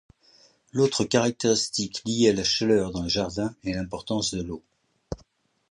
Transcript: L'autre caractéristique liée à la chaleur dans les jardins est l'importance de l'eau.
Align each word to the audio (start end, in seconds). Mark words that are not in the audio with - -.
L'autre 0.73 1.03
caractéristique 1.05 2.01
liée 2.07 2.29
à 2.29 2.33
la 2.33 2.43
chaleur 2.43 2.89
dans 2.89 3.03
les 3.03 3.09
jardins 3.09 3.53
est 3.63 3.73
l'importance 3.73 4.33
de 4.33 4.41
l'eau. 4.41 4.63